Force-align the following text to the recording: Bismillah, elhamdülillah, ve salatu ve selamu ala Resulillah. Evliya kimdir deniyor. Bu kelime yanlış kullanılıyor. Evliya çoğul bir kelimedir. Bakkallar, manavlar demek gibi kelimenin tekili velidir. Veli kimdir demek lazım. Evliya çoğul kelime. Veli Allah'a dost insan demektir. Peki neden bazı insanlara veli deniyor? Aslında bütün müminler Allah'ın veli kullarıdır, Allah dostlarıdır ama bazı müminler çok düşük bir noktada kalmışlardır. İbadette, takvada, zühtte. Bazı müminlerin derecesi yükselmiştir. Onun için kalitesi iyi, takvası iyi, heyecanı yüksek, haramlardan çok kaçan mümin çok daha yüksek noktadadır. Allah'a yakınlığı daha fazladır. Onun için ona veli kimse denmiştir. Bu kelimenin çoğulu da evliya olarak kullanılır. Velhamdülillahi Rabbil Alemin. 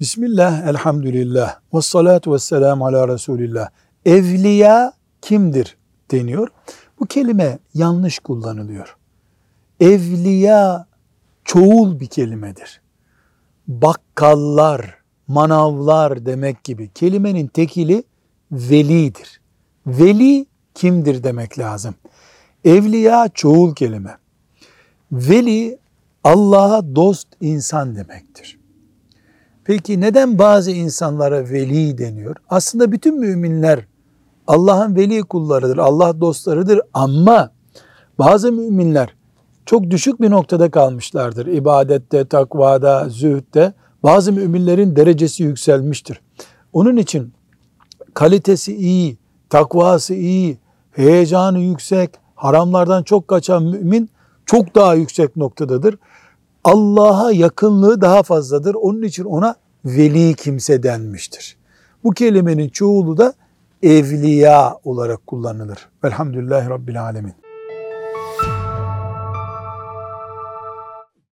Bismillah, 0.00 0.66
elhamdülillah, 0.66 1.58
ve 1.74 1.80
salatu 1.80 2.32
ve 2.34 2.38
selamu 2.38 2.86
ala 2.86 3.08
Resulillah. 3.08 3.68
Evliya 4.04 4.92
kimdir 5.22 5.76
deniyor. 6.10 6.48
Bu 7.00 7.06
kelime 7.06 7.58
yanlış 7.74 8.18
kullanılıyor. 8.18 8.96
Evliya 9.80 10.86
çoğul 11.44 12.00
bir 12.00 12.06
kelimedir. 12.06 12.80
Bakkallar, 13.68 14.94
manavlar 15.28 16.26
demek 16.26 16.64
gibi 16.64 16.90
kelimenin 16.94 17.46
tekili 17.46 18.04
velidir. 18.52 19.40
Veli 19.86 20.46
kimdir 20.74 21.24
demek 21.24 21.58
lazım. 21.58 21.94
Evliya 22.64 23.28
çoğul 23.34 23.74
kelime. 23.74 24.16
Veli 25.12 25.78
Allah'a 26.24 26.96
dost 26.96 27.28
insan 27.40 27.96
demektir. 27.96 28.58
Peki 29.66 30.00
neden 30.00 30.38
bazı 30.38 30.70
insanlara 30.70 31.50
veli 31.50 31.98
deniyor? 31.98 32.36
Aslında 32.48 32.92
bütün 32.92 33.18
müminler 33.18 33.80
Allah'ın 34.46 34.96
veli 34.96 35.22
kullarıdır, 35.22 35.78
Allah 35.78 36.20
dostlarıdır 36.20 36.80
ama 36.94 37.50
bazı 38.18 38.52
müminler 38.52 39.14
çok 39.66 39.90
düşük 39.90 40.20
bir 40.20 40.30
noktada 40.30 40.70
kalmışlardır. 40.70 41.46
İbadette, 41.46 42.24
takvada, 42.24 43.08
zühtte. 43.08 43.72
Bazı 44.02 44.32
müminlerin 44.32 44.96
derecesi 44.96 45.42
yükselmiştir. 45.42 46.20
Onun 46.72 46.96
için 46.96 47.32
kalitesi 48.14 48.76
iyi, 48.76 49.18
takvası 49.50 50.14
iyi, 50.14 50.58
heyecanı 50.92 51.58
yüksek, 51.58 52.10
haramlardan 52.34 53.02
çok 53.02 53.28
kaçan 53.28 53.62
mümin 53.62 54.10
çok 54.46 54.74
daha 54.74 54.94
yüksek 54.94 55.36
noktadadır. 55.36 55.98
Allah'a 56.66 57.32
yakınlığı 57.32 58.00
daha 58.00 58.22
fazladır. 58.22 58.74
Onun 58.74 59.02
için 59.02 59.24
ona 59.24 59.54
veli 59.84 60.34
kimse 60.34 60.82
denmiştir. 60.82 61.56
Bu 62.04 62.10
kelimenin 62.10 62.68
çoğulu 62.68 63.16
da 63.16 63.34
evliya 63.82 64.76
olarak 64.84 65.26
kullanılır. 65.26 65.88
Velhamdülillahi 66.04 66.70
Rabbil 66.70 67.02
Alemin. 67.02 67.34